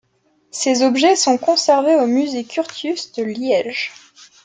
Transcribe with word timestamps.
Ces 0.49 0.81
objets 0.81 1.15
sont 1.15 1.37
conservés 1.37 1.93
au 1.95 2.07
Musée 2.07 2.43
Curtius 2.43 3.11
de 3.11 3.21
Liège. 3.23 3.91